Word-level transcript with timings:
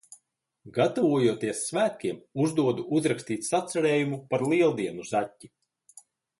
Gatavojoties 0.77 1.61
svētkiem, 1.67 2.23
uzdodu 2.45 2.87
uzrakstīt 3.01 3.47
sacerējumu 3.51 4.21
par 4.35 4.49
Lieldienu 4.55 5.09
Zaķi. 5.15 5.55